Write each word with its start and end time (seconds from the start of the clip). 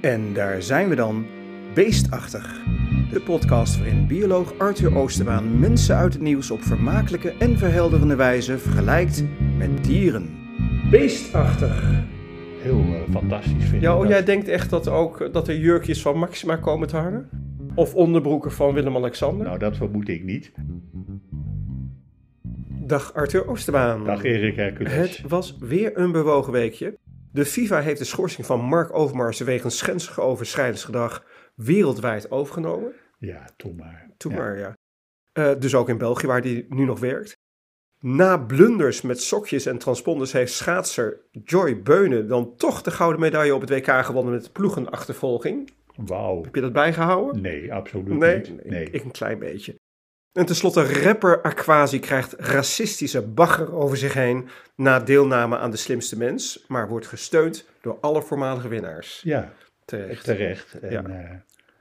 En 0.00 0.32
daar 0.32 0.62
zijn 0.62 0.88
we 0.88 0.94
dan, 0.94 1.26
Beestachtig. 1.74 2.60
De 3.12 3.20
podcast 3.20 3.78
waarin 3.78 4.06
bioloog 4.06 4.58
Arthur 4.58 4.96
Oosterbaan 4.96 5.58
mensen 5.58 5.96
uit 5.96 6.12
het 6.12 6.22
nieuws 6.22 6.50
op 6.50 6.62
vermakelijke 6.62 7.34
en 7.38 7.58
verhelderende 7.58 8.16
wijze 8.16 8.58
vergelijkt 8.58 9.24
met 9.58 9.84
dieren. 9.84 10.30
Beestachtig. 10.90 11.82
Heel 12.62 12.78
eh, 12.78 13.12
fantastisch 13.12 13.64
vind 13.64 13.82
Ja, 13.82 13.90
ik 13.90 13.96
oh, 13.96 14.02
dat. 14.02 14.10
jij 14.10 14.24
denkt 14.24 14.48
echt 14.48 14.70
dat, 14.70 14.88
ook, 14.88 15.28
dat 15.32 15.48
er 15.48 15.58
jurkjes 15.58 16.02
van 16.02 16.18
Maxima 16.18 16.56
komen 16.56 16.88
te 16.88 16.96
hangen? 16.96 17.28
Of 17.74 17.94
onderbroeken 17.94 18.52
van 18.52 18.74
Willem-Alexander? 18.74 19.46
Nou, 19.46 19.58
dat 19.58 19.76
vermoed 19.76 20.08
ik 20.08 20.24
niet. 20.24 20.52
Dag 22.86 23.14
Arthur 23.14 23.46
Oosterbaan. 23.48 24.04
Dag 24.04 24.24
Erik 24.24 24.56
Hercules. 24.56 24.92
Het 24.92 25.20
was 25.28 25.56
weer 25.60 25.98
een 25.98 26.12
bewogen 26.12 26.52
weekje. 26.52 26.98
De 27.36 27.44
FIFA 27.44 27.80
heeft 27.80 27.98
de 27.98 28.04
schorsing 28.04 28.46
van 28.46 28.60
Mark 28.60 28.94
Overmars 28.94 29.40
wegens 29.40 29.78
schensig 29.78 30.20
overschrijdingsgedrag 30.20 31.24
wereldwijd 31.54 32.30
overgenomen. 32.30 32.92
Ja, 33.18 33.44
toe 33.56 33.74
maar. 33.74 34.10
Toen 34.16 34.32
Ja. 34.32 34.38
maar, 34.38 34.58
ja. 34.58 34.74
Eh, 35.32 35.52
dus 35.58 35.74
ook 35.74 35.88
in 35.88 35.98
België, 35.98 36.26
waar 36.26 36.40
die 36.42 36.66
nu 36.68 36.84
nog 36.84 37.00
werkt. 37.00 37.32
Na 38.00 38.38
blunders 38.38 39.02
met 39.02 39.20
sokjes 39.22 39.66
en 39.66 39.78
transponders 39.78 40.32
heeft 40.32 40.52
schaatser 40.52 41.20
Joy 41.30 41.82
Beunen 41.82 42.28
dan 42.28 42.56
toch 42.56 42.82
de 42.82 42.90
gouden 42.90 43.20
medaille 43.20 43.54
op 43.54 43.60
het 43.60 43.70
WK 43.70 44.04
gewonnen 44.04 44.32
met 44.32 44.52
ploegenachtervolging. 44.52 45.70
Wauw. 45.96 46.42
Heb 46.44 46.54
je 46.54 46.60
dat 46.60 46.72
bijgehouden? 46.72 47.40
Nee, 47.42 47.72
absoluut 47.74 48.18
Nee, 48.18 48.36
niet. 48.36 48.48
nee, 48.48 48.70
Nee. 48.70 48.90
ik 48.90 49.04
een 49.04 49.10
klein 49.10 49.38
beetje. 49.38 49.74
En 50.36 50.46
tenslotte, 50.46 50.82
rapper 51.02 51.42
Aquasi 51.42 51.98
krijgt 52.00 52.32
racistische 52.32 53.22
bagger 53.22 53.74
over 53.74 53.96
zich 53.96 54.14
heen 54.14 54.48
na 54.74 55.00
deelname 55.00 55.58
aan 55.58 55.70
de 55.70 55.76
slimste 55.76 56.18
mens, 56.18 56.64
maar 56.68 56.88
wordt 56.88 57.06
gesteund 57.06 57.68
door 57.80 57.98
alle 58.00 58.22
voormalige 58.22 58.68
winnaars. 58.68 59.20
Ja, 59.24 59.52
Terecht. 59.84 60.24
terecht. 60.24 60.78
En, 60.80 60.90
Ja. 60.90 61.02
eh, 61.04 61.30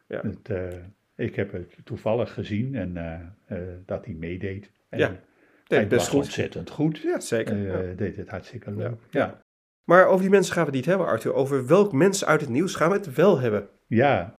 Ja. 0.08 0.22
het, 0.22 0.50
eh, 0.50 0.80
ik 1.26 1.36
heb 1.36 1.52
het 1.52 1.76
toevallig 1.84 2.34
gezien 2.34 2.76
en 2.76 2.98
eh, 3.46 3.58
dat 3.86 4.06
hij 4.06 4.14
meedeed. 4.14 4.72
En 4.90 5.00
Ja, 5.00 5.08
hij 5.08 5.80
Deed 5.80 5.88
best 5.90 6.02
was 6.02 6.10
goed. 6.10 6.20
ontzettend 6.24 6.70
goed. 6.70 6.98
Ja, 6.98 7.20
zeker. 7.20 7.58
Ja. 7.58 7.96
Deed 7.96 8.16
het 8.16 8.30
hartstikke 8.30 8.72
leuk. 8.72 8.88
Ja. 9.10 9.20
Ja. 9.20 9.42
Maar 9.84 10.06
over 10.08 10.22
die 10.22 10.30
mensen 10.30 10.54
gaan 10.54 10.62
we 10.64 10.68
het 10.70 10.78
niet 10.78 10.86
hebben, 10.86 11.08
Arthur. 11.08 11.34
Over 11.34 11.68
welk 11.68 11.92
mens 11.92 12.26
uit 12.26 12.42
het 12.42 12.50
nieuws 12.50 12.76
gaan 12.76 12.90
we 12.90 12.96
het 12.96 13.14
wel 13.14 13.40
hebben? 13.40 13.68
ja. 13.88 14.34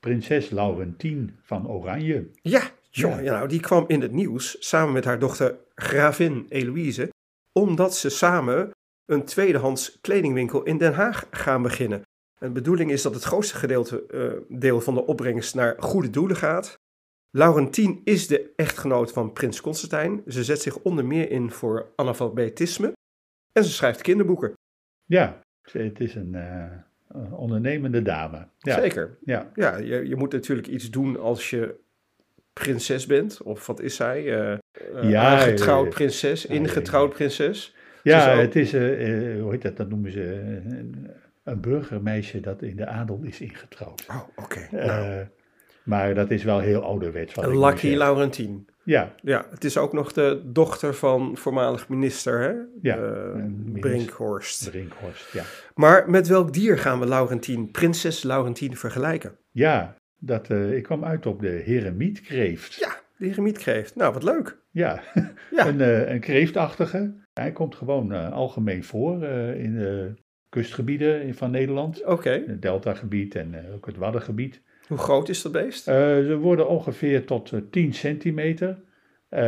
Prinses 0.00 0.50
Laurentien 0.50 1.36
van 1.42 1.68
Oranje. 1.68 2.30
Ja, 2.42 2.62
jongen, 2.90 3.22
Ja. 3.24 3.32
nou, 3.32 3.48
die 3.48 3.60
kwam 3.60 3.84
in 3.86 4.00
het 4.00 4.12
nieuws 4.12 4.56
samen 4.68 4.92
met 4.92 5.04
haar 5.04 5.18
dochter 5.18 5.58
Gravin 5.74 6.46
Eloïse, 6.48 7.08
omdat 7.52 7.96
ze 7.96 8.08
samen 8.08 8.70
een 9.06 9.24
tweedehands 9.24 9.98
kledingwinkel 10.00 10.62
in 10.62 10.78
Den 10.78 10.92
Haag 10.92 11.26
gaan 11.30 11.62
beginnen. 11.62 12.02
En 12.38 12.46
de 12.46 12.52
bedoeling 12.52 12.90
is 12.90 13.02
dat 13.02 13.14
het 13.14 13.22
grootste 13.22 13.56
gedeelte 13.56 14.06
eh, 14.06 14.58
deel 14.58 14.80
van 14.80 14.94
de 14.94 15.06
opbrengst 15.06 15.54
naar 15.54 15.76
goede 15.78 16.10
doelen 16.10 16.36
gaat. 16.36 16.74
Laurentien 17.30 18.00
is 18.04 18.26
de 18.26 18.52
echtgenoot 18.56 19.12
van 19.12 19.32
prins 19.32 19.60
Constantijn. 19.60 20.22
Ze 20.26 20.44
zet 20.44 20.62
zich 20.62 20.78
onder 20.78 21.04
meer 21.04 21.30
in 21.30 21.50
voor 21.50 21.92
analfabetisme 21.96 22.92
en 23.52 23.64
ze 23.64 23.70
schrijft 23.70 24.02
kinderboeken. 24.02 24.52
Ja, 25.04 25.40
het 25.72 26.00
is 26.00 26.14
een, 26.14 26.34
eh, 26.34 26.72
een 27.08 27.32
ondernemende 27.32 28.02
dame. 28.02 28.48
Ja. 28.58 28.74
Zeker. 28.80 29.18
Ja. 29.24 29.50
Ja, 29.54 29.76
je, 29.76 30.08
je 30.08 30.16
moet 30.16 30.32
natuurlijk 30.32 30.66
iets 30.68 30.90
doen 30.90 31.18
als 31.20 31.50
je 31.50 31.78
prinses 32.62 33.06
bent. 33.06 33.42
Of 33.42 33.66
wat 33.66 33.80
is 33.80 33.96
zij? 33.96 34.26
Eh, 34.38 34.52
eh, 34.52 34.58
Ja, 35.10 35.22
aangetrouwd 35.22 35.86
eh, 35.86 35.92
prinses, 35.92 36.46
ingetrouwd 36.46 37.12
prinses. 37.12 37.74
Ja, 38.02 38.32
ook- 38.34 38.40
het 38.40 38.56
is, 38.56 38.72
hoe 38.72 39.48
heet 39.50 39.62
dat, 39.62 39.76
dat 39.76 39.88
noemen 39.88 40.12
ze 40.12 40.22
een, 41.44 41.60
burgermeisje 41.60 42.40
dat 42.40 42.62
in 42.62 42.76
de 42.76 42.86
adel 42.86 43.20
is 43.22 43.40
ingetrouwd. 43.40 44.04
Oh, 44.08 44.22
oké. 44.36 44.68
Nou, 44.70 45.26
maar 45.82 46.14
dat 46.14 46.30
is 46.30 46.44
wel 46.44 46.58
heel 46.58 46.82
ouderwets. 46.82 47.34
Wat 47.34 47.46
Lucky. 47.54 47.94
Laurentien. 47.94 48.68
Ja, 48.84 49.14
Ja, 49.22 49.46
het 49.50 49.64
is 49.64 49.76
ook 49.78 49.92
nog 49.92 50.12
de 50.12 50.42
dochter 50.44 50.94
van 50.94 51.36
voormalig 51.36 51.88
minister, 51.88 52.40
hè? 52.40 52.52
Ja, 52.82 52.96
minister. 52.96 53.80
Brinkhorst. 53.80 54.70
Brinkhorst, 54.70 55.32
ja. 55.32 55.42
Maar 55.74 56.10
met 56.10 56.28
welk 56.28 56.52
dier 56.52 56.78
gaan 56.78 57.00
we 57.00 57.06
Laurentien, 57.06 57.70
prinses 57.70 58.22
Laurentien, 58.22 58.76
vergelijken? 58.76 59.36
Ja, 59.50 59.94
dat, 60.20 60.50
eh, 60.50 60.76
ik 60.76 60.82
kwam 60.82 61.04
uit 61.04 61.26
op 61.26 61.40
de 61.40 61.62
heremietkreeft. 61.64 62.74
Ja, 62.74 63.00
de 63.16 63.26
heremietkreeft. 63.26 63.96
Nou, 63.96 64.12
wat 64.12 64.22
leuk. 64.22 64.58
Ja, 64.70 65.02
Ja. 65.56 65.66
een, 65.66 65.80
eh, 65.80 66.10
een 66.10 66.20
kreeftachtige. 66.20 67.14
Hij 67.32 67.52
komt 67.52 67.74
gewoon 67.74 68.12
eh, 68.12 68.32
algemeen 68.32 68.84
voor 68.84 69.24
in 69.54 69.74
de 69.74 70.14
kustgebieden 70.48 71.34
van 71.34 71.50
Nederland. 71.50 72.04
Oké. 72.04 72.42
Het 72.46 72.62
deltagebied 72.62 73.34
en 73.34 73.54
ook 73.74 73.86
het 73.86 73.96
Waddengebied. 73.96 74.62
Hoe 74.86 74.98
groot 74.98 75.28
is 75.28 75.42
dat 75.42 75.52
beest? 75.52 75.84
Ze 75.84 76.36
worden 76.40 76.68
ongeveer 76.68 77.24
tot 77.24 77.52
eh, 77.52 77.60
10 77.70 77.94
centimeter. 77.94 78.78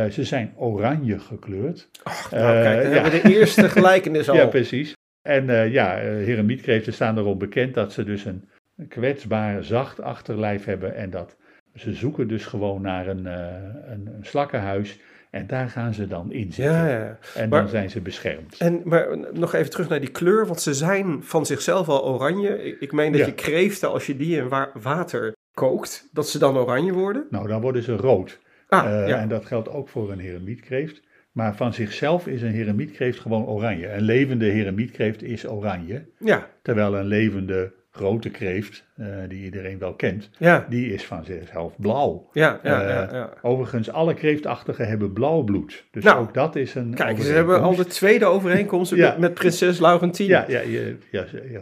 Ze 0.09 0.23
zijn 0.23 0.53
oranje 0.57 1.19
gekleurd. 1.19 1.89
Ach, 2.03 2.31
nou, 2.31 2.61
kijk, 2.61 2.81
dan 2.81 2.91
ja. 2.91 3.01
hebben 3.01 3.21
we 3.21 3.27
de 3.27 3.35
eerste 3.35 3.69
gelijkenis 3.69 4.29
al. 4.29 4.35
Ja, 4.35 4.45
precies. 4.45 4.95
En 5.21 5.71
ja, 5.71 5.95
heremietkreeften 5.97 6.93
staan 6.93 7.17
erop 7.17 7.39
bekend 7.39 7.73
dat 7.73 7.93
ze 7.93 8.03
dus 8.03 8.25
een 8.25 8.49
kwetsbaar, 8.87 9.63
zacht 9.63 10.01
achterlijf 10.01 10.65
hebben. 10.65 10.95
En 10.95 11.09
dat 11.09 11.35
ze 11.75 11.93
zoeken 11.93 12.27
dus 12.27 12.45
gewoon 12.45 12.81
naar 12.81 13.07
een, 13.07 13.27
eh, 13.27 13.45
een, 13.91 14.07
een 14.15 14.25
slakkenhuis. 14.25 14.99
En 15.31 15.47
daar 15.47 15.69
gaan 15.69 15.93
ze 15.93 16.07
dan 16.07 16.31
in 16.31 16.51
zitten. 16.53 16.73
ja, 16.75 16.87
ja. 16.89 17.17
En 17.35 17.49
maar- 17.49 17.59
dan 17.61 17.69
zijn 17.69 17.89
ze 17.89 18.01
beschermd. 18.01 18.57
En, 18.57 18.81
maar 18.83 19.17
nog 19.33 19.53
even 19.53 19.71
terug 19.71 19.89
naar 19.89 19.99
die 19.99 20.11
kleur, 20.11 20.45
want 20.47 20.61
ze 20.61 20.73
zijn 20.73 21.23
van 21.23 21.45
zichzelf 21.45 21.89
al 21.89 22.05
oranje. 22.05 22.63
Ik, 22.63 22.79
ik 22.79 22.91
meen 22.91 23.11
dat 23.11 23.21
Ja. 23.21 23.25
je 23.27 23.33
kreeften, 23.33 23.89
als 23.91 24.05
je 24.05 24.15
die 24.15 24.37
in 24.37 24.47
wa- 24.49 24.71
water 24.81 25.33
kookt, 25.53 26.09
dat 26.11 26.29
ze 26.29 26.39
dan 26.39 26.57
oranje 26.57 26.93
worden. 26.93 27.25
Nou, 27.29 27.47
dan 27.47 27.61
worden 27.61 27.83
ze 27.83 27.95
rood. 27.95 28.39
Ah, 28.67 28.85
Eh, 29.01 29.07
ja. 29.07 29.17
En 29.19 29.29
dat 29.29 29.45
geldt 29.45 29.69
ook 29.69 29.89
voor 29.89 30.11
een 30.11 30.19
heremietkreeft. 30.19 31.01
Maar 31.31 31.55
van 31.55 31.73
zichzelf 31.73 32.27
is 32.27 32.41
een 32.41 32.51
heremietkreeft 32.51 33.19
gewoon 33.19 33.45
oranje. 33.45 33.89
Een 33.91 34.01
levende 34.01 34.45
heremietkreeft 34.45 35.23
is 35.23 35.47
oranje. 35.49 36.05
ja, 36.19 36.49
Terwijl 36.61 36.95
een 36.95 37.05
levende 37.05 37.73
grote 37.95 38.29
kreeft, 38.29 38.85
eh, 38.95 39.07
die 39.27 39.43
iedereen 39.43 39.79
wel 39.79 39.93
kent, 39.93 40.29
ja, 40.37 40.65
die 40.69 40.93
is 40.93 41.05
van 41.05 41.25
zichzelf 41.25 41.73
blauw. 41.77 42.29
ja, 42.33 42.59
ja, 42.63 42.81
ja, 42.89 43.09
ja. 43.11 43.33
Overigens, 43.41 43.91
alle 43.91 44.13
kreeftachtigen 44.13 44.87
hebben 44.87 45.13
blauw 45.13 45.41
bloed. 45.43 45.85
Dus 45.91 46.03
Nou, 46.03 46.21
ook 46.21 46.33
dat 46.33 46.55
is 46.55 46.75
een. 46.75 46.93
Kijk, 46.93 47.19
ze 47.21 47.31
hebben 47.31 47.61
al 47.61 47.75
de 47.75 47.85
tweede 47.85 48.25
overeenkomst 48.25 48.95
met, 48.95 49.17
met 49.17 49.33
prinses 49.33 49.79
Laurentien. 49.79 50.27
Ja, 50.27 50.45
ja, 50.47 50.59
je, 50.59 50.97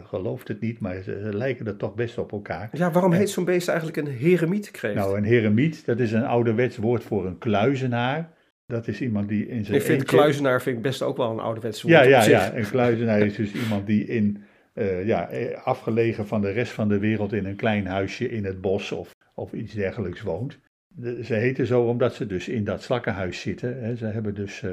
gelooft 0.04 0.48
het 0.48 0.60
niet, 0.60 0.80
maar 0.80 1.02
ze, 1.02 1.20
ze 1.24 1.36
lijken 1.36 1.66
er 1.66 1.76
toch 1.76 1.94
best 1.94 2.18
op 2.18 2.32
elkaar. 2.32 2.68
Ja, 2.72 2.90
waarom 2.90 3.12
heet 3.12 3.30
zo'n 3.30 3.44
beest 3.44 3.68
eigenlijk 3.68 3.96
een 3.98 4.06
heremietkreeft? 4.06 4.94
Nou, 4.96 5.16
een 5.16 5.24
heremiet, 5.24 5.86
dat 5.86 5.98
is 5.98 6.12
een 6.12 6.24
ouderwets 6.24 6.76
woord 6.76 7.02
voor 7.02 7.26
een 7.26 7.38
kluizenaar. 7.38 8.30
Dat 8.66 8.88
is 8.88 9.00
iemand 9.00 9.28
die 9.28 9.48
in 9.48 9.64
zijn. 9.64 9.76
ik 9.76 9.82
vind 9.82 10.00
eentje- 10.00 10.16
kluizenaar 10.16 10.62
vind 10.62 10.76
ik 10.76 10.82
best 10.82 11.02
ook 11.02 11.16
wel 11.16 11.30
een 11.30 11.38
ouderwets 11.40 11.82
woord 11.82 11.94
Ja, 11.94 12.02
ja, 12.02 12.24
ja. 12.24 12.56
Een 12.56 12.70
kluizenaar 12.70 13.20
is 13.20 13.36
dus 13.36 13.52
iemand 13.52 13.86
die 13.86 14.06
in, 14.06 14.42
eh, 14.72 15.06
ja, 15.06 15.28
eh, 15.28 15.66
afgelegen 15.66 16.26
van 16.26 16.40
de 16.40 16.50
rest 16.50 16.72
van 16.72 16.88
de 16.88 16.98
wereld 16.98 17.32
in 17.32 17.46
een 17.46 17.56
klein 17.56 17.86
huisje 17.86 18.30
in 18.30 18.44
het 18.44 18.60
bos 18.60 18.92
of, 18.92 19.14
of 19.34 19.52
iets 19.52 19.74
dergelijks 19.74 20.22
woont. 20.22 20.58
De- 20.88 21.24
ze 21.24 21.34
heten 21.34 21.66
zo 21.66 21.82
omdat 21.82 22.14
ze 22.14 22.26
dus 22.26 22.48
in 22.48 22.64
dat 22.64 22.82
slakkenhuis 22.82 23.40
zitten. 23.40 23.82
Hè. 23.82 23.96
Ze 23.96 24.06
hebben 24.06 24.34
dus 24.34 24.62
eh, 24.62 24.70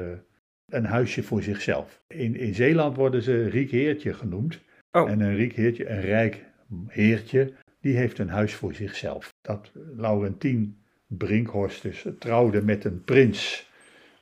een 0.68 0.84
huisje 0.84 1.22
voor 1.22 1.42
zichzelf. 1.42 2.02
In, 2.06 2.36
in 2.36 2.54
Zeeland 2.54 2.96
worden 2.96 3.22
ze 3.22 3.48
riek 3.48 3.70
heertje 3.70 4.14
genoemd. 4.14 4.60
Oh. 4.92 5.10
En 5.10 5.20
een 5.20 5.36
riek 5.36 5.52
heertje, 5.52 5.88
een 5.88 6.00
rijk 6.00 6.44
heertje, 6.88 7.52
die 7.80 7.96
heeft 7.96 8.18
een 8.18 8.28
huis 8.28 8.54
voor 8.54 8.74
zichzelf. 8.74 9.32
Dat 9.40 9.72
Laurentien 9.96 10.78
Brinkhorst 11.06 11.82
dus 11.82 12.06
trouwde 12.18 12.62
met 12.62 12.84
een 12.84 13.04
prins. 13.04 13.69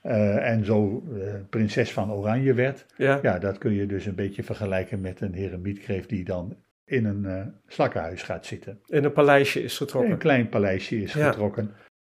Eh, 0.09 0.51
en 0.51 0.65
zo 0.65 1.03
eh, 1.15 1.35
prinses 1.51 1.93
van 1.93 2.13
Oranje 2.13 2.55
werd. 2.55 2.87
Ja. 2.97 3.19
Ja, 3.23 3.39
dat 3.39 3.59
kun 3.59 3.73
je 3.73 3.87
dus 3.87 4.07
een 4.07 4.15
beetje 4.15 4.43
vergelijken 4.43 5.01
met 5.01 5.21
een 5.21 5.33
heremietkreef 5.35 6.07
die 6.07 6.25
dan 6.25 6.57
in 6.85 7.05
een 7.05 7.25
eh 7.25 7.41
slakkenhuis 7.67 8.23
gaat 8.23 8.47
zitten. 8.47 8.81
In 8.87 9.05
een 9.05 9.13
paleisje 9.13 9.63
is 9.63 9.77
getrokken. 9.77 10.13
Een 10.13 10.19
klein 10.19 10.49
paleisje 10.49 11.03
is 11.03 11.13
Ja. 11.13 11.27
getrokken. 11.31 11.71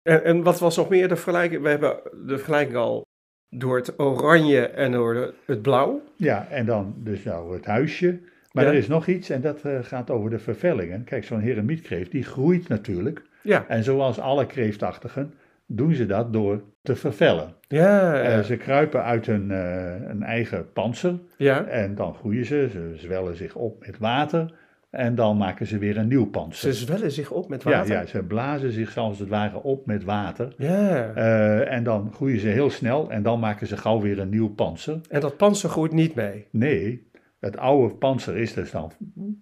En, 0.01 0.23
en 0.23 0.43
wat 0.43 0.59
was 0.59 0.77
nog 0.77 0.89
meer 0.89 1.07
de 1.07 1.15
vergelijking? 1.15 1.61
We 1.61 1.69
hebben 1.69 1.99
de 2.25 2.35
vergelijking 2.37 2.77
al 2.77 3.05
door 3.49 3.75
het 3.77 3.99
oranje 3.99 4.67
en 4.67 4.91
door 4.91 5.13
de- 5.13 5.33
het 5.45 5.61
blauw. 5.61 6.01
Ja, 6.15 6.47
en 6.49 6.65
dan 6.65 6.93
dus 6.97 7.23
nou 7.23 7.53
het 7.53 7.65
huisje. 7.65 8.19
Maar 8.51 8.63
Ja. 8.63 8.69
er 8.69 8.75
is 8.77 8.87
nog 8.87 9.07
iets 9.07 9.29
en 9.29 9.41
dat 9.41 9.61
gaat 9.81 10.09
over 10.09 10.29
de 10.29 10.39
vervellingen. 10.39 11.03
Kijk, 11.03 11.23
zo'n 11.23 11.39
heremietkreeft 11.39 12.11
die 12.11 12.23
groeit 12.23 12.67
natuurlijk. 12.67 13.21
Ja, 13.41 13.65
En 13.67 13.83
zoals 13.83 14.19
alle 14.19 14.45
kreeftachtigen 14.45 15.33
doen 15.71 15.93
ze 15.93 16.05
dat 16.05 16.33
door 16.33 16.61
te 16.81 16.95
vervellen. 16.95 17.53
ja, 17.67 18.15
ja. 18.15 18.21
Eh, 18.21 18.43
ze 18.43 18.57
kruipen 18.57 19.03
uit 19.03 19.25
hun 19.25 19.51
eh, 19.51 20.09
een 20.09 20.23
eigen 20.23 20.71
panzer 20.73 21.19
ja. 21.37 21.63
en 21.65 21.95
dan 21.95 22.13
groeien 22.13 22.45
ze. 22.45 22.67
Ze 22.71 22.93
zwellen 22.95 23.35
zich 23.35 23.55
op 23.55 23.85
met 23.85 23.97
water 23.97 24.53
en 24.89 25.15
dan 25.15 25.37
maken 25.37 25.67
ze 25.67 25.77
weer 25.77 25.97
een 25.97 26.07
nieuw 26.07 26.29
panzer. 26.29 26.73
Ze 26.73 26.79
zwellen 26.85 27.11
zich 27.11 27.31
op 27.31 27.49
met 27.49 27.63
Ja, 27.63 27.69
water. 27.69 27.93
ja, 27.93 28.05
ze 28.05 28.23
blazen 28.23 28.71
zich 28.71 28.97
als 28.97 29.19
het 29.19 29.29
ware 29.29 29.63
op 29.63 29.85
met 29.85 30.03
water. 30.03 30.53
Ja. 30.57 31.13
Eh, 31.13 31.71
en 31.71 31.83
dan 31.83 32.11
groeien 32.13 32.39
ze 32.39 32.47
heel 32.47 32.69
snel 32.69 33.11
en 33.11 33.23
dan 33.23 33.39
maken 33.39 33.67
ze 33.67 33.77
gauw 33.77 34.01
weer 34.01 34.19
een 34.19 34.29
nieuw 34.29 34.49
panzer. 34.53 34.99
En 35.09 35.19
dat 35.21 35.37
panzer 35.37 35.69
groeit 35.69 35.91
niet 35.91 36.15
mee. 36.15 36.47
Nee, 36.51 37.07
het 37.39 37.57
oude 37.57 37.95
panzer 37.95 38.37
is 38.37 38.53
dus 38.53 38.71
dan 38.71 38.91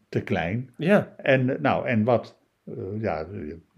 te 0.09 0.21
klein. 0.21 0.69
Ja, 0.77 1.13
En, 1.17 1.57
nou, 1.61 1.87
en 1.87 2.03
wat, 2.03 2.36
eh, 2.67 3.01
ja, 3.01 3.25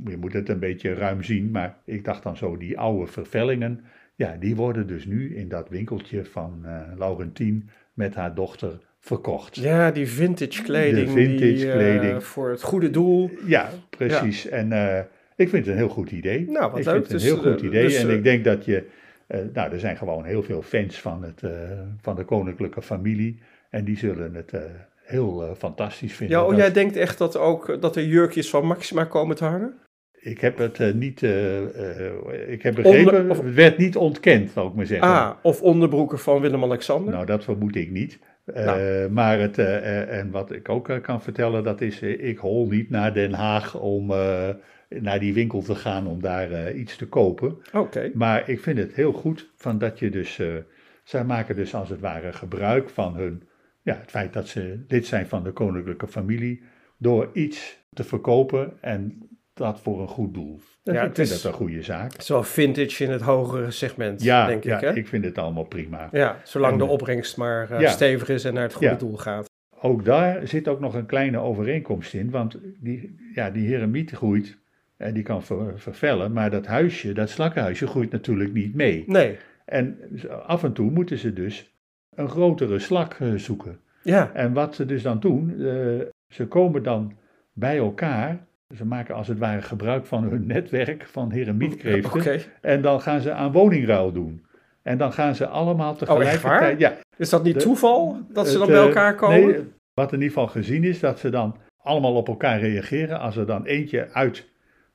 je 0.06 0.18
moet 0.18 0.33
het 0.33 0.50
een 0.50 0.59
beetje 0.59 0.94
ruim 0.94 1.24
zien, 1.24 1.51
maar 1.51 1.77
ik 1.86 2.03
dacht 2.03 2.24
dan 2.24 2.38
zo, 2.38 2.57
die 2.57 2.77
oude 2.80 3.12
vervellingen, 3.12 3.83
ja, 4.15 4.36
die 4.39 4.56
worden 4.56 4.88
dus 4.88 5.06
nu 5.06 5.36
in 5.36 5.50
dat 5.50 5.69
winkeltje 5.69 6.25
van 6.25 6.62
eh 6.65 6.81
Laurentien 6.97 7.69
met 7.94 8.15
haar 8.15 8.36
dochter 8.36 8.80
verkocht. 9.00 9.56
ja 9.56 9.91
die 9.91 10.07
vintage 10.07 10.63
kleding. 10.63 11.07
De 11.07 11.13
vintage 11.13 11.53
die, 11.53 11.68
eh, 11.68 11.74
kleding. 11.74 12.24
voor 12.24 12.50
het 12.50 12.62
goede 12.62 12.89
doel. 12.89 13.30
Ja, 13.45 13.69
precies. 13.89 14.47
En 14.47 14.68
ik 15.35 15.50
vind 15.50 15.65
het 15.65 15.68
een 15.68 15.80
heel 15.80 15.89
goed 15.89 16.12
idee. 16.12 16.50
Nou, 16.50 16.71
wat 16.71 16.80
ik 16.80 16.85
leuk. 16.85 16.94
vind 16.95 17.07
het 17.07 17.12
Dus, 17.12 17.24
een 17.24 17.39
heel 17.42 17.51
goed 17.51 17.62
idee. 17.62 17.83
dus, 17.83 18.03
en 18.03 18.09
ik 18.09 18.24
denk 18.24 18.44
dat 18.44 18.65
je, 18.65 18.85
nou, 19.53 19.71
er 19.71 19.80
zijn 19.80 19.97
gewoon 19.97 20.25
heel 20.25 20.44
veel 20.44 20.62
fans 20.62 21.01
van, 21.01 21.24
het, 21.24 21.42
van 22.01 22.15
de 22.15 22.24
koninklijke 22.24 22.81
familie. 22.81 23.39
En 23.69 23.83
die 23.83 23.97
zullen 23.97 24.33
het 24.33 24.53
heel 25.09 25.44
eh, 25.44 25.51
fantastisch 25.57 26.13
vinden. 26.13 26.38
Ja, 26.38 26.44
oh, 26.44 26.50
Dat- 26.50 26.59
jij 26.59 26.71
denkt 26.71 26.95
echt 26.95 27.17
dat, 27.17 27.38
ook, 27.38 27.81
dat 27.81 27.95
er 27.95 28.03
jurkjes 28.06 28.50
van 28.50 28.65
Maxima 28.65 29.03
komen 29.03 29.35
te 29.35 29.45
hangen? 29.45 29.73
Ik 30.21 30.39
heb 30.41 30.57
het 30.57 30.79
eh, 30.79 30.94
niet, 30.94 31.23
eh, 31.23 32.51
ik 32.51 32.61
heb 32.61 32.75
begrepen, 32.75 33.00
Onder- 33.19 33.29
of- 33.29 33.44
het 33.44 33.53
werd 33.53 33.77
niet 33.77 33.95
ontkend, 33.97 34.51
zal 34.51 34.67
ik 34.67 34.73
maar 34.73 34.85
zeggen. 34.85 35.07
Ah, 35.07 35.31
of 35.41 35.61
onderbroeken 35.61 36.19
van 36.19 36.41
Willem-Alexander? 36.41 37.13
Nou, 37.13 37.25
dat 37.25 37.44
vermoed 37.44 37.75
ik 37.75 37.91
niet. 37.91 38.19
Nou. 38.45 39.09
Maar 39.09 39.39
het, 39.39 39.57
en 39.57 40.31
wat 40.31 40.51
ik 40.51 40.69
ook 40.69 41.00
kan 41.01 41.21
vertellen, 41.21 41.63
dat 41.63 41.81
is, 41.81 42.01
ik 42.01 42.38
hol 42.38 42.67
niet 42.67 42.89
naar 42.89 43.13
Den 43.13 43.33
Haag 43.33 43.79
om 43.79 44.07
naar 44.89 45.19
die 45.19 45.33
winkel 45.33 45.61
te 45.61 45.75
gaan 45.75 46.07
om 46.07 46.21
daar 46.21 46.71
iets 46.73 46.95
te 46.95 47.07
kopen. 47.07 47.57
Oké. 47.73 48.11
Maar 48.13 48.50
ik 48.50 48.59
vind 48.59 48.77
het 48.77 48.94
heel 48.94 49.11
goed 49.11 49.51
van 49.56 49.77
dat 49.77 50.00
je 50.00 50.09
dus, 50.09 50.39
zij 51.03 51.23
maken 51.23 51.56
dus 51.56 51.75
als 51.75 51.89
het 51.89 52.00
ware 52.00 52.33
gebruik 52.33 52.89
van 52.89 53.15
hun, 53.15 53.44
ja, 53.81 53.97
het 54.01 54.09
feit 54.09 54.33
dat 54.33 54.47
ze 54.47 54.83
lid 54.87 55.05
zijn 55.05 55.27
van 55.27 55.43
de 55.43 55.51
koninklijke 55.51 56.07
familie, 56.07 56.61
door 56.97 57.29
iets 57.33 57.77
te 57.93 58.03
verkopen 58.03 58.81
en 58.81 59.27
dat 59.53 59.79
voor 59.81 60.01
een 60.01 60.07
goed 60.07 60.33
doel. 60.33 60.59
Ja, 60.83 60.93
ik 60.93 61.15
vind 61.15 61.17
is- 61.17 61.41
dat 61.41 61.51
een 61.51 61.57
goede 61.57 61.81
zaak. 61.83 62.23
Wel 62.27 62.43
vintage 62.43 63.03
in 63.03 63.09
het 63.11 63.21
hogere 63.21 63.71
segment, 63.71 64.23
Ja, 64.23 64.47
denk 64.47 64.63
ja 64.63 64.75
ik. 64.75 64.81
Hè? 64.81 64.93
ik 64.95 65.07
vind 65.07 65.25
het 65.25 65.37
allemaal 65.37 65.63
prima. 65.63 66.09
Ja, 66.11 66.39
zolang 66.43 66.71
En, 66.73 66.77
de 66.79 66.83
eh, 66.85 66.89
opbrengst 66.91 67.37
maar 67.37 67.71
eh, 67.71 67.79
ja. 67.79 67.89
stevig 67.89 68.29
is 68.29 68.43
en 68.43 68.53
naar 68.53 68.63
het 68.63 68.73
goede 68.73 68.91
Ja. 68.91 68.97
doel 68.97 69.17
gaat. 69.17 69.47
Ook 69.81 70.05
daar 70.05 70.47
zit 70.47 70.67
ook 70.67 70.79
nog 70.79 70.93
een 70.93 71.05
kleine 71.05 71.37
overeenkomst 71.37 72.13
in, 72.13 72.29
want 72.29 72.57
die, 72.79 73.15
ja, 73.33 73.49
die 73.49 73.67
heremiet 73.67 74.11
groeit 74.11 74.57
en 74.97 75.13
die 75.13 75.23
kan 75.23 75.43
ver- 75.43 75.79
vervellen, 75.79 76.33
maar 76.33 76.49
dat 76.49 76.65
huisje, 76.65 77.13
dat 77.13 77.29
slakkenhuisje, 77.29 77.87
groeit 77.87 78.11
natuurlijk 78.11 78.53
niet 78.53 78.75
mee. 78.75 79.03
Nee, 79.07 79.37
En 79.65 79.97
af 80.45 80.63
en 80.63 80.73
toe 80.73 80.91
moeten 80.91 81.17
ze 81.17 81.33
dus 81.33 81.78
een 82.19 82.30
grotere 82.30 82.80
slak 82.80 83.13
eh, 83.13 83.33
zoeken. 83.36 83.80
ja. 84.01 84.31
En 84.33 84.54
wat 84.54 84.75
ze 84.75 84.86
dus 84.86 85.01
dan 85.04 85.19
doen, 85.19 85.50
eh, 85.60 86.06
ze 86.33 86.48
komen 86.48 86.83
dan 86.83 87.13
bij 87.54 87.77
elkaar, 87.77 88.48
ze 88.75 88.86
maken 88.86 89.16
als 89.16 89.27
het 89.27 89.38
ware 89.38 89.62
gebruik 89.62 90.06
van 90.06 90.24
hun 90.24 90.45
netwerk 90.48 91.06
van 91.06 91.31
heremietkreeften, 91.31 92.19
Oké. 92.19 92.39
en 92.62 92.81
dan 92.81 93.01
gaan 93.01 93.21
ze 93.21 93.31
aan 93.31 93.51
woningruil 93.51 94.12
doen. 94.12 94.45
En 94.81 94.98
dan 94.98 95.13
gaan 95.13 95.36
ze 95.36 95.48
allemaal 95.48 95.95
tegelijkertijd... 95.95 96.42
waar? 96.60 96.80
Ja, 96.80 96.98
Is 97.18 97.30
dat 97.30 97.44
niet 97.44 97.54
De- 97.54 97.60
toeval 97.60 98.18
dat 98.30 98.48
ze 98.48 98.57
dan 98.57 98.68
bij 98.68 98.75
eh, 98.75 98.86
elkaar 98.88 99.16
komen? 99.16 99.39
Nee, 99.48 99.63
wat 99.94 100.12
in 100.13 100.21
ieder 100.21 100.33
geval 100.33 100.48
gezien 100.48 100.83
is, 100.83 101.00
dat 101.00 101.19
ze 101.19 101.30
dan 101.30 101.56
allemaal 101.81 102.16
op 102.16 102.27
elkaar 102.27 102.60
reageren. 102.60 103.19
Als 103.19 103.36
er 103.36 103.45
dan 103.45 103.66
eentje 103.66 104.07
uit 104.13 104.48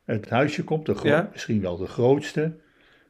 het 0.05 0.31
huisje 0.31 0.65
komt, 0.65 0.87
de 0.87 0.95
Ja. 1.03 1.29
misschien 1.33 1.61
wel 1.61 1.77
de 1.77 1.87
grootste, 1.87 2.53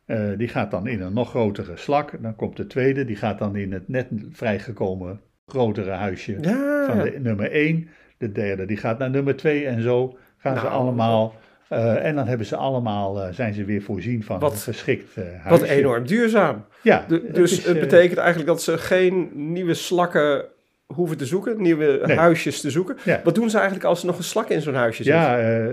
eh, 0.06 0.23
die 0.37 0.49
gaat 0.49 0.71
dan 0.71 0.87
in 0.87 1.01
een 1.01 1.12
nog 1.15 1.29
grotere 1.31 1.77
slak. 1.77 2.23
Dan 2.23 2.37
komt 2.37 2.56
de 2.56 2.67
tweede, 2.67 3.05
die 3.05 3.17
gaat 3.17 3.39
dan 3.39 3.56
in 3.56 3.73
het 3.73 3.89
net 3.89 4.06
vrijgekomen 4.31 5.21
grotere 5.47 5.91
huisje 5.91 6.37
ja, 6.41 6.85
van 6.87 6.99
de 6.99 7.19
nummer 7.21 7.51
1. 7.51 7.89
De 8.19 8.33
derde, 8.33 8.67
die 8.67 8.77
gaat 8.77 8.99
naar 8.99 9.11
nummer 9.11 9.37
2 9.37 9.67
en 9.67 9.83
zo 9.83 10.17
gaan 10.39 10.56
ze 10.56 10.62
Nou, 10.65 10.75
allemaal. 10.75 11.35
eh, 11.69 12.05
en 12.05 12.15
dan 12.15 12.27
hebben 12.27 12.47
ze 12.47 12.56
allemaal, 12.56 13.23
eh, 13.23 13.33
zijn 13.33 13.55
ze 13.55 13.65
weer 13.65 13.83
voorzien 13.83 14.23
van 14.25 14.39
Wat- 14.39 14.53
een 14.53 14.59
geschikt 14.59 15.15
huisje. 15.15 15.49
wat 15.49 15.62
enorm 15.62 16.06
duurzaam. 16.06 16.65
Ja, 16.83 17.05
De- 17.09 17.31
dus 17.33 17.53
is, 17.59 17.65
het 17.67 17.81
betekent 17.81 18.19
eigenlijk 18.19 18.49
dat 18.49 18.62
ze 18.62 18.79
geen 18.79 19.31
nieuwe 19.35 19.75
slakken 19.75 20.45
hoeven 20.87 21.17
te 21.17 21.27
zoeken, 21.27 21.63
nieuwe 21.63 22.01
Nee. 22.07 22.17
huisjes 22.17 22.61
te 22.61 22.71
zoeken. 22.71 22.97
Ja. 23.05 23.21
Wat 23.25 23.35
doen 23.35 23.51
ze 23.51 23.57
eigenlijk 23.57 23.87
als 23.87 24.01
er 24.01 24.07
nog 24.07 24.19
een 24.19 24.25
slak 24.25 24.49
in 24.49 24.61
zo'n 24.61 24.75
huisje 24.75 25.03
zit? 25.03 25.13
Ja, 25.13 25.41
eh, 25.41 25.67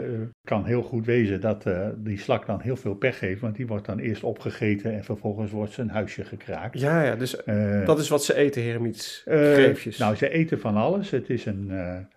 kan 0.44 0.66
heel 0.66 0.82
goed 0.82 1.06
wezen 1.06 1.42
dat 1.42 1.66
eh, 1.66 1.88
die 1.98 2.20
slak 2.20 2.46
dan 2.46 2.62
heel 2.62 2.76
veel 2.76 2.94
pech 2.96 3.20
heeft, 3.20 3.42
want 3.42 3.56
die 3.56 3.68
wordt 3.68 3.86
dan 3.86 4.00
eerst 4.00 4.24
opgegeten 4.24 4.94
en 4.94 5.04
vervolgens 5.04 5.52
wordt 5.52 5.74
zijn 5.74 5.90
huisje 5.90 6.24
gekraakt. 6.24 6.80
ja, 6.80 7.04
ja, 7.04 7.16
dus 7.16 7.44
Eh, 7.44 7.86
dat 7.86 8.00
is 8.00 8.10
wat 8.10 8.24
ze 8.24 8.36
eten, 8.36 8.62
heremiets. 8.62 9.22
Greefjes. 9.26 9.98
nou, 9.98 10.16
ze 10.16 10.30
eten 10.30 10.60
van 10.60 10.76
alles. 10.76 11.10
Het 11.10 11.30
is 11.30 11.46
een 11.46 11.72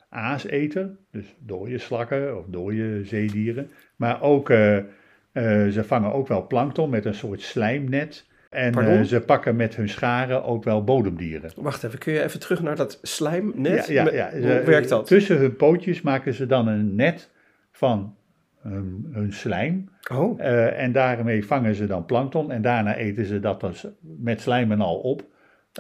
aaseter, 0.08 0.90
dus 1.10 1.34
dode 1.38 1.78
slakken 1.78 2.38
of 2.38 2.44
dode 2.48 3.04
zeedieren. 3.04 3.70
Maar 3.96 4.22
ook, 4.22 4.48
ze 4.48 5.82
vangen 5.86 6.12
ook 6.12 6.28
wel 6.28 6.46
plankton 6.46 6.90
met 6.90 7.04
een 7.04 7.14
soort 7.14 7.40
slijmnet. 7.40 8.26
En 8.54 8.74
eh, 8.74 9.02
ze 9.02 9.20
pakken 9.20 9.56
met 9.56 9.76
hun 9.76 9.88
scharen 9.88 10.44
ook 10.44 10.64
wel 10.64 10.84
bodemdieren. 10.84 11.50
Wacht 11.56 11.84
even, 11.84 11.98
kun 11.98 12.12
je 12.12 12.22
even 12.22 12.40
terug 12.40 12.62
naar 12.62 12.76
dat 12.76 12.98
slijmnet? 13.02 13.86
Ja, 13.86 13.92
ja, 13.92 14.04
Met- 14.04 14.12
ja. 14.14 14.30
Hoe 14.32 14.62
werkt 14.64 14.88
dat? 14.88 15.06
Tussen 15.06 15.38
hun 15.38 15.56
pootjes 15.56 16.02
maken 16.02 16.34
ze 16.34 16.46
dan 16.46 16.66
een 16.68 16.94
net 16.94 17.30
van 17.72 18.16
hun, 18.60 19.08
hun 19.12 19.32
slijm. 19.32 19.88
Oh, 20.12 20.40
Eh, 20.40 20.80
en 20.82 20.92
daarmee 20.92 21.46
vangen 21.46 21.74
ze 21.74 21.86
dan 21.86 22.04
plankton 22.04 22.50
en 22.52 22.62
daarna 22.62 22.94
eten 22.96 23.24
ze 23.26 23.40
dat 23.40 23.60
dus 23.60 23.86
met 24.00 24.40
slijm 24.40 24.72
en 24.72 24.80
al 24.80 24.96
op. 24.96 25.22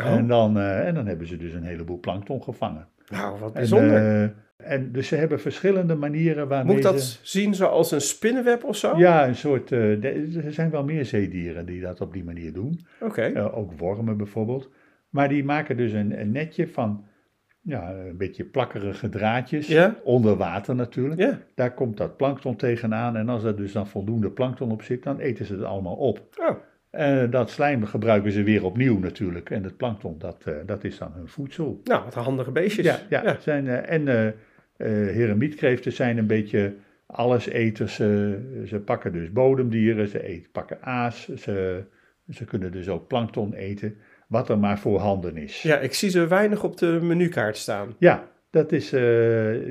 oh. 0.00 0.06
En, 0.06 0.26
dan, 0.26 0.58
eh, 0.58 0.86
en 0.86 0.94
dan 0.94 1.06
hebben 1.06 1.26
ze 1.26 1.36
dus 1.36 1.52
een 1.52 1.64
heleboel 1.64 2.00
plankton 2.00 2.42
gevangen. 2.42 2.86
nou, 3.08 3.38
wat 3.38 3.48
En, 3.48 3.54
bijzonder. 3.54 4.34
En 4.56 4.92
dus 4.92 5.08
ze 5.08 5.16
hebben 5.16 5.40
verschillende 5.40 5.94
manieren 5.94 6.48
waarmee 6.48 6.74
Moet 6.74 6.84
ik 6.84 6.90
dat 6.90 7.02
ze... 7.02 7.18
zien 7.22 7.54
zoals 7.54 7.90
een 7.90 8.00
spinnenweb 8.00 8.64
of 8.64 8.76
zo? 8.76 8.96
Ja, 8.96 9.28
een 9.28 9.36
soort... 9.36 9.72
eh, 9.72 10.04
er 10.44 10.52
zijn 10.52 10.70
wel 10.70 10.84
meer 10.84 11.04
zeedieren 11.04 11.66
die 11.66 11.80
dat 11.80 12.00
op 12.00 12.12
die 12.12 12.24
manier 12.24 12.52
doen. 12.52 12.86
Oké. 13.00 13.22
Eh, 13.22 13.58
ook 13.58 13.72
wormen 13.72 14.16
bijvoorbeeld. 14.16 14.70
Maar 15.08 15.28
die 15.28 15.44
maken 15.44 15.76
dus 15.76 15.92
een, 15.92 16.20
een 16.20 16.32
netje 16.32 16.68
van 16.68 17.04
ja, 17.60 17.92
een 17.92 18.16
beetje 18.16 18.44
plakkerige 18.44 19.08
draadjes. 19.08 19.66
Ja? 19.66 19.96
Onder 20.02 20.36
water 20.36 20.74
natuurlijk. 20.74 21.20
Ja. 21.20 21.40
Daar 21.54 21.74
komt 21.74 21.96
dat 21.96 22.16
plankton 22.16 22.56
tegenaan. 22.56 23.16
En 23.16 23.28
als 23.28 23.44
er 23.44 23.56
dus 23.56 23.72
dan 23.72 23.86
voldoende 23.86 24.30
plankton 24.30 24.70
op 24.70 24.82
zit, 24.82 25.02
dan 25.02 25.18
eten 25.18 25.44
ze 25.44 25.52
het 25.52 25.62
allemaal 25.62 25.96
op. 25.96 26.20
Oh, 26.36 26.56
En 26.94 27.30
dat 27.30 27.50
slijm 27.50 27.84
gebruiken 27.84 28.32
ze 28.32 28.42
weer 28.42 28.64
opnieuw 28.64 28.98
natuurlijk. 28.98 29.50
En 29.50 29.62
het 29.64 29.76
plankton, 29.76 30.18
dat, 30.18 30.42
eh, 30.44 30.54
dat 30.66 30.84
is 30.84 30.98
dan 30.98 31.12
hun 31.14 31.28
voedsel. 31.28 31.80
nou, 31.84 32.04
wat 32.04 32.14
handige 32.14 32.50
beestjes. 32.50 32.86
Ja, 32.86 32.98
ja, 33.08 33.36
Zijn, 33.40 33.68
eh, 33.68 33.90
en 33.90 34.34
heremietkreeften 35.12 35.92
zijn 35.92 36.18
een 36.18 36.26
beetje 36.26 36.74
alleseters. 37.06 37.94
Ze, 37.94 38.62
ze 38.66 38.78
pakken 38.78 39.12
dus 39.12 39.32
bodemdieren, 39.32 40.08
ze 40.08 40.24
eten, 40.24 40.50
pakken 40.50 40.82
aas. 40.82 41.28
Ze, 41.28 41.82
ze 42.30 42.44
kunnen 42.44 42.72
dus 42.72 42.88
ook 42.88 43.06
plankton 43.06 43.54
eten, 43.54 43.96
wat 44.28 44.48
er 44.48 44.58
maar 44.58 44.78
voorhanden 44.78 45.36
is. 45.36 45.62
Ja, 45.62 45.78
ik 45.78 45.94
zie 45.94 46.10
ze 46.10 46.26
weinig 46.26 46.64
op 46.64 46.76
de 46.76 46.98
menukaart 47.02 47.56
staan. 47.56 47.94
Ja, 47.98 48.28
dat 48.50 48.72
is, 48.72 48.92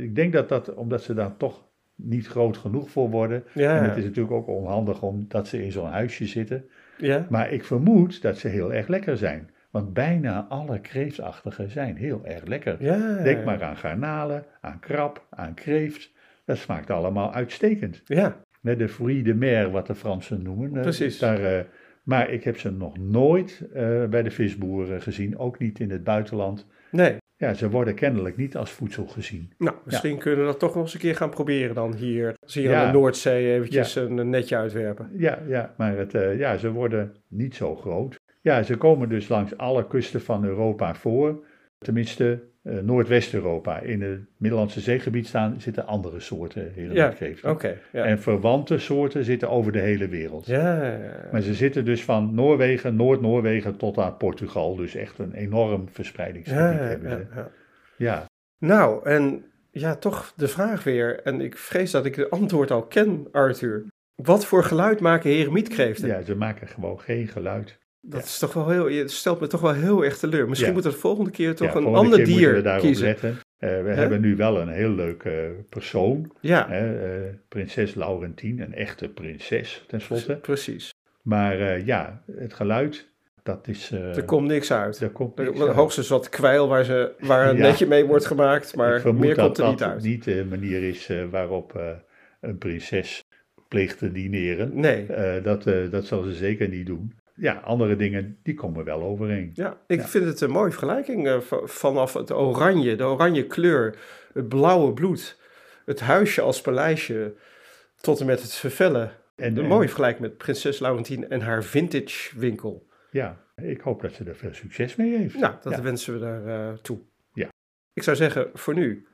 ik 0.02 0.16
denk 0.16 0.34
dat 0.34 0.50
dat, 0.50 0.74
omdat 0.74 1.04
ze 1.04 1.14
daar 1.14 1.38
toch 1.38 1.64
niet 1.96 2.28
groot 2.28 2.58
genoeg 2.58 2.90
voor 2.90 3.10
worden. 3.10 3.44
Ja, 3.54 3.78
En 3.78 3.84
het 3.84 3.98
is 3.98 4.04
natuurlijk 4.04 4.34
ook 4.34 4.48
onhandig 4.48 5.02
omdat 5.02 5.48
ze 5.48 5.64
in 5.64 5.72
zo'n 5.72 5.90
huisje 5.90 6.26
zitten. 6.26 6.66
Ja. 6.98 7.26
Maar 7.30 7.52
ik 7.52 7.64
vermoed 7.64 8.22
dat 8.22 8.38
ze 8.38 8.48
heel 8.48 8.74
erg 8.74 8.88
lekker 8.88 9.18
zijn. 9.18 9.50
Want 9.72 9.94
bijna 9.94 10.46
alle 10.50 10.80
kreeftachtigen 10.80 11.70
zijn 11.72 11.96
heel 11.96 12.26
erg 12.26 12.46
lekker. 12.46 12.76
ja. 12.84 13.24
Denk 13.24 13.46
maar 13.46 13.64
aan 13.64 13.78
garnalen, 13.78 14.46
aan 14.62 14.80
krab, 14.80 15.26
aan 15.30 15.54
kreeft. 15.54 16.12
Dat 16.46 16.58
smaakt 16.58 16.90
allemaal 16.90 17.34
uitstekend. 17.34 18.02
Ja, 18.06 18.42
Net 18.62 18.80
de 18.80 18.88
fruits 18.90 19.24
de 19.24 19.34
mer, 19.34 19.72
wat 19.72 19.88
de 19.88 19.96
Fransen 19.96 20.42
noemen. 20.42 20.76
Eh, 20.76 20.82
Precies. 20.82 21.20
Daar, 21.20 21.44
eh, 21.44 21.64
maar 22.04 22.30
ik 22.30 22.44
heb 22.44 22.60
ze 22.60 22.72
nog 22.72 22.98
nooit 22.98 23.68
eh, 23.74 24.06
bij 24.06 24.24
de 24.24 24.32
visboeren 24.32 25.02
gezien, 25.02 25.38
ook 25.38 25.60
niet 25.60 25.80
in 25.80 25.90
het 25.92 26.04
buitenland. 26.04 26.68
nee. 26.92 27.18
Ja, 27.36 27.54
ze 27.54 27.70
worden 27.70 27.96
kennelijk 27.96 28.38
niet 28.38 28.56
als 28.58 28.72
voedsel 28.72 29.08
gezien. 29.08 29.54
Nou, 29.58 29.76
misschien 29.86 30.18
kunnen 30.18 30.40
we 30.40 30.46
dat 30.46 30.60
toch 30.60 30.74
nog 30.74 30.84
eens 30.84 30.94
een 30.94 31.00
keer 31.00 31.16
gaan 31.16 31.30
proberen 31.30 31.76
dan 31.76 31.94
hier. 31.94 32.34
Als 32.44 32.54
hier 32.54 32.70
Ja. 32.70 32.82
aan 32.86 32.92
de 32.92 32.98
Noordzee 32.98 33.54
eventjes 33.54 33.96
een, 33.96 34.18
een 34.18 34.30
netje 34.30 34.56
uitwerpen. 34.58 35.10
Ja, 35.18 35.40
ja 35.48 35.74
maar 35.78 35.98
het, 35.98 36.14
eh, 36.14 36.38
ja, 36.38 36.58
ze 36.58 36.72
worden 36.72 37.16
niet 37.28 37.56
zo 37.56 37.76
groot. 37.76 38.20
Ja, 38.42 38.64
ze 38.64 38.78
komen 38.78 39.10
dus 39.10 39.28
langs 39.28 39.58
alle 39.58 39.88
kusten 39.88 40.22
van 40.22 40.46
Europa 40.46 40.96
voor. 40.96 41.46
Tenminste, 41.78 42.44
eh, 42.64 42.78
Noordwest-Europa. 42.78 43.80
In 43.80 44.02
het 44.02 44.20
Middellandse 44.38 44.80
zeegebied 44.80 45.28
staan, 45.28 45.62
zitten 45.62 45.86
andere 45.86 46.20
soorten 46.20 46.72
Ja, 46.76 47.14
oké. 47.44 47.78
ja. 47.92 48.04
En 48.04 48.20
verwante 48.20 48.78
soorten 48.78 49.24
zitten 49.24 49.50
over 49.50 49.72
de 49.72 49.80
hele 49.80 50.08
wereld. 50.08 50.46
ja, 50.46 50.98
Maar 51.32 51.42
ze 51.42 51.54
zitten 51.54 51.86
dus 51.86 52.04
van 52.04 52.34
Noorwegen, 52.34 52.96
Noord-Noorwegen 52.96 53.78
tot 53.78 53.98
aan 53.98 54.18
Portugal. 54.18 54.76
Dus 54.76 54.96
echt 54.96 55.20
een 55.20 55.34
enorm 55.34 55.90
verspreidingsgebied 55.90 56.80
hebben 56.80 57.10
ze. 57.10 57.26
ja. 57.36 57.52
Ja, 57.98 58.26
Nou, 58.60 59.06
en 59.06 59.46
ja, 59.72 59.96
toch 59.96 60.34
de 60.36 60.48
vraag 60.48 60.84
weer. 60.84 61.20
En 61.24 61.42
ik 61.42 61.58
vrees 61.58 61.92
dat 61.92 62.06
ik 62.06 62.16
het 62.16 62.30
antwoord 62.30 62.72
al 62.72 62.84
ken, 62.84 63.28
Arthur. 63.32 63.86
Wat 64.16 64.46
voor 64.46 64.64
geluid 64.64 65.00
maken 65.00 65.30
heremietkreeften? 65.30 66.08
ja, 66.08 66.22
ze 66.22 66.36
maken 66.36 66.68
gewoon 66.68 67.00
geen 67.00 67.28
geluid. 67.28 67.80
Dat 68.06 68.20
Ja. 68.20 68.26
is 68.26 68.38
toch 68.40 68.54
wel 68.54 68.70
heel, 68.70 68.88
je 68.88 69.08
stelt 69.08 69.40
me 69.40 69.48
toch 69.48 69.62
wel 69.62 69.74
heel 69.74 70.04
erg 70.06 70.18
teleur. 70.18 70.48
Misschien 70.48 70.68
Ja. 70.68 70.74
moeten 70.74 70.92
we 70.92 70.98
de 70.98 71.02
volgende 71.04 71.32
keer 71.32 71.56
toch 71.56 71.68
Ja, 71.74 71.76
een 71.76 71.86
ander 71.86 72.02
keer 72.02 72.10
moeten 72.10 72.34
we 72.34 72.40
dier 72.54 72.64
daarop 72.64 72.84
kiezen. 72.84 73.06
letten. 73.08 73.38
Eh, 73.58 73.70
we 73.84 73.90
hebben 73.90 74.22
nu 74.22 74.36
wel 74.36 74.60
een 74.62 74.70
heel 74.70 74.90
leuke 74.90 75.56
persoon, 75.70 76.32
Ja, 76.40 76.70
eh, 76.70 76.86
prinses 77.48 77.94
Laurentien, 77.96 78.60
een 78.60 78.74
echte 78.74 79.10
prinses 79.10 79.84
tenslotte. 79.88 80.36
precies. 80.36 80.94
Maar 81.22 81.60
eh, 81.60 81.86
ja, 81.86 82.24
het 82.38 82.54
geluid, 82.54 83.10
dat 83.44 83.68
is... 83.68 83.92
eh, 83.92 84.16
Er 84.18 84.24
komt 84.24 84.48
niks 84.48 84.72
uit. 84.72 85.00
daar 85.00 85.10
komt 85.10 85.40
Er, 85.40 85.46
niks 85.46 85.60
uit. 85.62 85.72
hoogstens 85.76 86.08
wat 86.08 86.30
kwijl 86.30 86.68
waar, 86.68 86.84
ze, 86.84 87.12
waar 87.20 87.50
een 87.50 87.58
netje 87.58 87.86
mee 87.88 88.06
wordt 88.06 88.26
gemaakt, 88.26 88.76
maar 88.76 89.14
meer 89.14 89.36
dat 89.36 89.46
komt 89.46 89.58
er 89.58 89.68
niet 89.70 89.80
dat 89.80 89.88
uit. 89.90 90.04
niet 90.04 90.24
de 90.24 90.46
manier 90.50 90.84
is 90.84 91.10
eh, 91.10 91.24
waarop 91.30 91.76
eh, 91.76 91.90
een 92.42 92.58
prinses 92.58 93.24
pleegt 93.68 93.98
te 93.98 94.12
dineren. 94.12 94.72
Nee. 94.80 95.06
Eh, 95.06 95.44
dat, 95.44 95.68
eh, 95.68 95.90
dat 95.92 96.06
zal 96.06 96.24
ze 96.24 96.34
zeker 96.34 96.70
niet 96.70 96.86
doen. 96.86 97.14
Ja, 97.36 97.54
andere 97.54 97.96
dingen, 97.96 98.40
die 98.44 98.54
komen 98.54 98.84
wel 98.86 99.02
overeen. 99.02 99.52
Ja, 99.54 99.78
ik 99.88 100.00
Ja. 100.00 100.08
vind 100.08 100.26
het 100.26 100.42
een 100.42 100.50
mooie 100.52 100.70
vergelijking 100.72 101.28
eh, 101.28 101.40
va- 101.40 101.66
vanaf 101.66 102.14
het 102.14 102.32
oranje, 102.32 102.96
de 102.96 103.04
oranje 103.04 103.48
kleur, 103.48 103.98
het 104.34 104.48
blauwe 104.50 104.94
bloed, 104.94 105.40
het 105.86 106.00
huisje 106.00 106.42
als 106.42 106.62
paleisje, 106.62 107.34
tot 108.02 108.20
en 108.20 108.26
met 108.26 108.42
het 108.42 108.54
vervellen. 108.54 109.12
En, 109.36 109.58
Een 109.58 109.64
en- 109.64 109.68
mooie 109.70 109.88
vergelijking 109.88 110.22
met 110.22 110.38
prinses 110.38 110.80
Laurentien 110.80 111.30
en 111.30 111.42
haar 111.42 111.64
vintage 111.64 112.40
winkel. 112.40 112.88
Ja, 113.12 113.42
ik 113.56 113.82
hoop 113.82 114.02
dat 114.02 114.14
ze 114.14 114.24
er 114.24 114.36
veel 114.36 114.54
succes 114.54 114.96
mee 114.96 115.18
heeft. 115.18 115.40
Nou, 115.40 115.54
dat 115.62 115.74
Ja. 115.74 115.82
wensen 115.82 116.14
we 116.14 116.20
daar 116.20 116.46
eh, 116.46 116.74
toe. 116.78 117.00
Ja. 117.34 117.48
Ik 117.94 118.04
zou 118.04 118.16
zeggen, 118.16 118.50
voor 118.54 118.74
nu, 118.74 119.08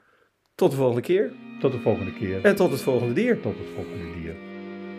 tot 0.55 0.71
de 0.71 0.77
volgende 0.77 1.01
keer 1.01 1.31
Tot 1.59 1.71
de 1.71 1.79
volgende 1.79 2.13
keer. 2.13 2.45
en 2.45 2.55
tot 2.55 2.71
het 2.71 2.81
volgende 2.81 3.13
dier. 3.13 3.39
Tot 3.39 3.57
het 3.57 3.67
volgende 3.75 4.13
dier. 4.21 4.35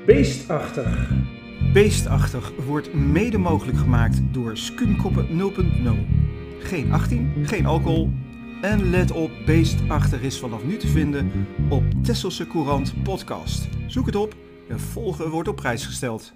Beestachtig. 0.07 1.09
Beestachtig 1.73 2.53
wordt 2.67 2.95
mede 2.95 3.39
mogelijk 3.39 3.79
gemaakt 3.79 4.21
door 4.31 4.57
Skumkoppen 4.57 5.27
0.0. 5.27 5.33
Geen 6.59 6.93
18, 6.93 7.33
geen 7.43 7.67
alcohol. 7.67 8.11
En 8.61 8.91
let 8.91 9.11
op, 9.11 9.31
Beestachtig 9.47 10.23
is 10.23 10.39
vanaf 10.39 10.65
nu 10.65 10.77
te 10.77 10.89
vinden 10.89 11.33
op 11.69 11.85
Tesselse 12.03 12.47
Courant 12.47 13.03
podcast. 13.03 13.69
Zoek 13.87 14.07
het 14.07 14.17
op 14.17 14.35
en 14.69 14.81
volgen 14.81 15.31
wordt 15.31 15.49
op 15.49 15.57
prijs 15.57 15.87
gesteld. 15.87 16.33